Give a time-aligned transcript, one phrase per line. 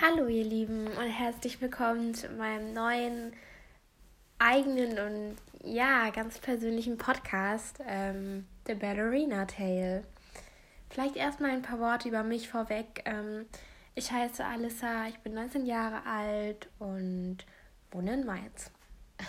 [0.00, 3.32] Hallo ihr Lieben und herzlich willkommen zu meinem neuen
[4.38, 10.04] eigenen und ja, ganz persönlichen Podcast, ähm, The Ballerina Tale.
[10.88, 13.02] Vielleicht erstmal ein paar Worte über mich vorweg.
[13.06, 13.46] Ähm,
[13.96, 17.38] ich heiße Alissa, ich bin 19 Jahre alt und
[17.90, 18.70] wohne in Mainz.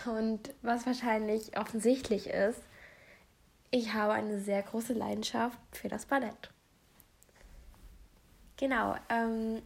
[0.05, 2.61] Und was wahrscheinlich offensichtlich ist,
[3.71, 6.51] ich habe eine sehr große Leidenschaft für das Ballett.
[8.57, 9.63] Genau, ähm,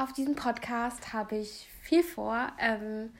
[0.00, 2.50] auf diesem Podcast habe ich viel vor.
[2.58, 3.10] Ähm,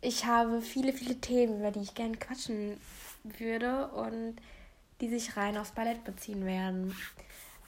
[0.00, 2.80] ich habe viele, viele Themen, über die ich gerne quatschen
[3.22, 4.36] würde und
[5.00, 6.94] die sich rein aufs Ballett beziehen werden.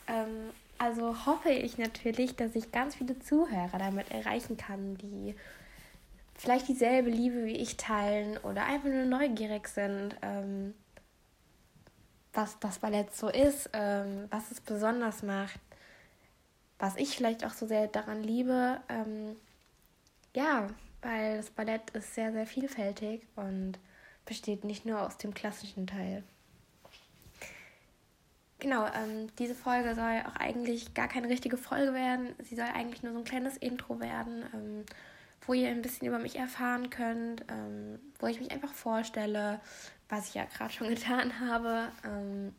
[0.09, 5.37] Ähm, also hoffe ich natürlich, dass ich ganz viele Zuhörer damit erreichen kann, die
[6.35, 10.75] vielleicht dieselbe Liebe wie ich teilen oder einfach nur neugierig sind, ähm,
[12.33, 15.61] was das Ballett so ist, ähm, was es besonders macht
[16.79, 19.37] was ich vielleicht auch so sehr daran liebe, ähm,
[20.35, 20.69] ja,
[21.03, 23.79] weil das Ballett ist sehr, sehr vielfältig und
[24.25, 26.23] besteht nicht nur aus dem klassischen Teil.
[28.61, 32.35] Genau, ähm, diese Folge soll auch eigentlich gar keine richtige Folge werden.
[32.43, 34.85] Sie soll eigentlich nur so ein kleines Intro werden, ähm,
[35.47, 39.61] wo ihr ein bisschen über mich erfahren könnt, ähm, wo ich mich einfach vorstelle,
[40.09, 41.93] was ich ja gerade schon getan habe.
[42.05, 42.53] Ähm,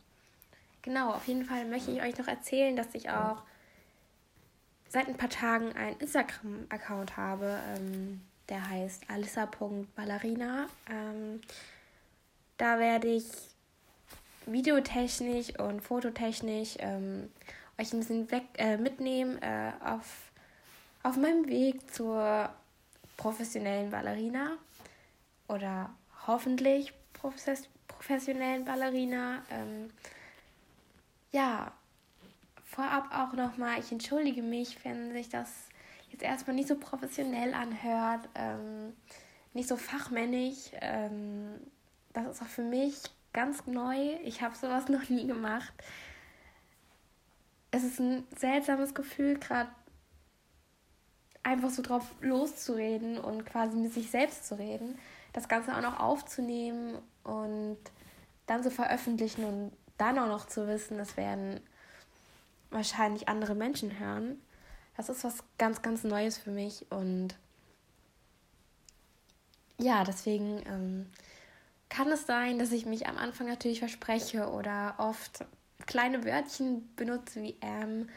[0.81, 3.43] genau, auf jeden Fall möchte ich euch noch erzählen, dass ich auch
[4.89, 10.67] seit ein paar Tagen einen Instagram-Account habe, ähm, der heißt alissa.ballerina.
[10.89, 11.41] Ähm,
[12.57, 13.25] da werde ich
[14.45, 17.29] videotechnisch und fototechnisch ähm,
[17.79, 20.31] euch ein bisschen weg, äh, mitnehmen äh, auf,
[21.03, 22.49] auf meinem Weg zur
[23.15, 24.57] professionellen Ballerina
[25.47, 25.91] oder
[26.25, 26.93] hoffentlich
[27.87, 29.43] professionellen Ballerina.
[29.51, 29.91] Ähm,
[31.31, 31.71] ja,
[32.69, 35.49] vorab auch nochmal, ich entschuldige mich, wenn sich das
[36.11, 38.93] jetzt erstmal nicht so professionell anhört, ähm,
[39.53, 40.71] nicht so fachmännisch.
[40.81, 41.59] Ähm,
[42.13, 42.95] das ist auch für mich
[43.33, 44.15] ganz neu.
[44.23, 45.73] Ich habe sowas noch nie gemacht.
[47.71, 49.69] Es ist ein seltsames Gefühl, gerade
[51.43, 54.97] einfach so drauf loszureden und quasi mit sich selbst zu reden.
[55.33, 57.77] Das Ganze auch noch aufzunehmen und
[58.45, 61.61] dann zu veröffentlichen und dann auch noch zu wissen, es werden
[62.69, 64.41] wahrscheinlich andere Menschen hören.
[64.97, 67.35] Das ist was ganz, ganz Neues für mich und
[69.77, 71.05] ja, deswegen ähm,
[71.87, 75.45] kann es sein, dass ich mich am Anfang natürlich verspreche oder oft
[75.87, 78.09] kleine Wörtchen benutze wie ähm.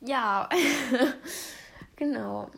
[0.00, 0.48] Ja,
[1.96, 2.50] genau.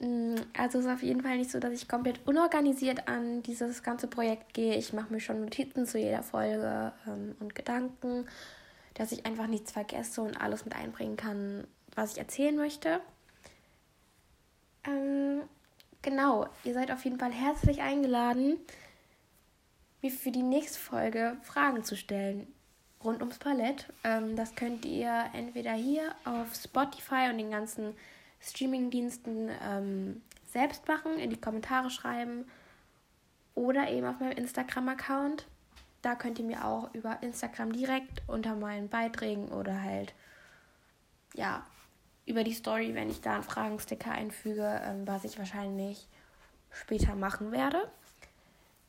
[0.00, 3.82] Mm, also es ist auf jeden Fall nicht so, dass ich komplett unorganisiert an dieses
[3.82, 4.76] ganze Projekt gehe.
[4.76, 8.26] Ich mache mir schon Notizen zu jeder Folge ähm, und Gedanken
[9.02, 13.00] dass ich einfach nichts vergesse und alles mit einbringen kann, was ich erzählen möchte.
[14.84, 15.42] Ähm,
[16.02, 18.60] genau, ihr seid auf jeden Fall herzlich eingeladen,
[20.02, 22.46] mir für die nächste Folge Fragen zu stellen
[23.02, 23.92] rund ums Palett.
[24.04, 27.96] Ähm, das könnt ihr entweder hier auf Spotify und den ganzen
[28.40, 32.44] Streamingdiensten ähm, selbst machen, in die Kommentare schreiben
[33.56, 35.48] oder eben auf meinem Instagram-Account.
[36.02, 40.14] Da könnt ihr mir auch über Instagram direkt unter meinen Beiträgen oder halt,
[41.34, 41.64] ja,
[42.26, 46.06] über die Story, wenn ich da einen Fragensticker einfüge, ähm, was ich wahrscheinlich
[46.70, 47.90] später machen werde,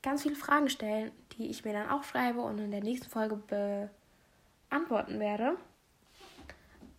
[0.01, 3.37] ganz viele Fragen stellen, die ich mir dann auch schreibe und in der nächsten Folge
[4.69, 5.57] beantworten werde.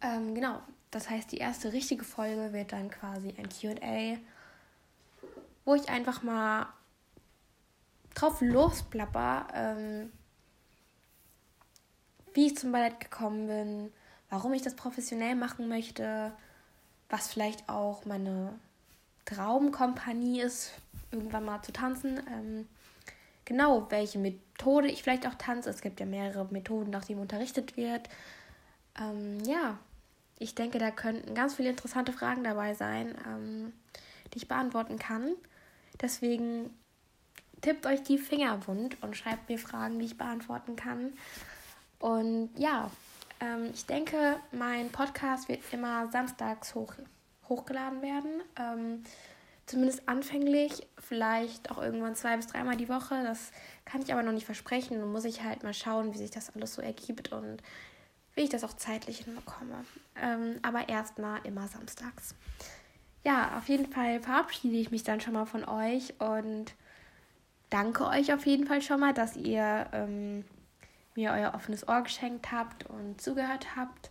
[0.00, 0.60] Ähm, genau,
[0.90, 4.18] das heißt, die erste richtige Folge wird dann quasi ein QA,
[5.64, 6.66] wo ich einfach mal
[8.24, 10.12] drauf losplapper, ähm,
[12.32, 13.92] wie ich zum Ballett gekommen bin,
[14.30, 16.32] warum ich das professionell machen möchte,
[17.10, 18.58] was vielleicht auch meine
[19.26, 20.72] Traumkompanie ist,
[21.12, 22.20] irgendwann mal zu tanzen.
[22.32, 22.66] Ähm,
[23.44, 25.70] genau, welche Methode ich vielleicht auch tanze.
[25.70, 28.08] Es gibt ja mehrere Methoden, nach denen unterrichtet wird.
[28.98, 29.78] Ähm, ja,
[30.38, 33.72] ich denke, da könnten ganz viele interessante Fragen dabei sein, ähm,
[34.32, 35.34] die ich beantworten kann.
[36.00, 36.70] Deswegen
[37.64, 41.14] tippt euch die Finger wund und schreibt mir Fragen, die ich beantworten kann.
[41.98, 42.90] Und ja,
[43.40, 46.92] ähm, ich denke, mein Podcast wird immer samstags hoch,
[47.48, 48.42] hochgeladen werden.
[48.56, 49.02] Ähm,
[49.64, 53.22] zumindest anfänglich, vielleicht auch irgendwann zwei bis dreimal die Woche.
[53.24, 53.50] Das
[53.86, 55.00] kann ich aber noch nicht versprechen.
[55.00, 57.62] Dann muss ich halt mal schauen, wie sich das alles so ergibt und
[58.34, 59.86] wie ich das auch zeitlich hinbekomme.
[60.20, 62.34] Ähm, aber erstmal immer samstags.
[63.24, 66.74] Ja, auf jeden Fall verabschiede ich mich dann schon mal von euch und
[67.74, 70.44] danke euch auf jeden Fall schon mal, dass ihr ähm,
[71.16, 74.10] mir euer offenes Ohr geschenkt habt und zugehört habt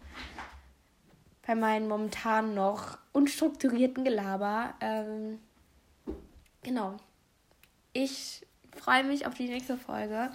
[1.48, 4.74] bei meinem momentan noch unstrukturierten Gelaber.
[4.82, 5.40] Ähm,
[6.62, 6.98] genau.
[7.94, 8.46] Ich
[8.76, 10.30] freue mich auf die nächste Folge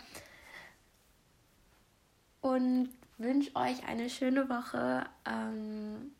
[2.40, 2.88] und
[3.18, 6.12] wünsche euch eine schöne Woche, ähm,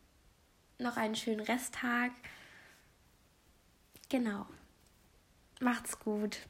[0.77, 2.11] noch einen schönen Resttag.
[4.09, 4.45] Genau.
[5.59, 6.47] Macht's gut.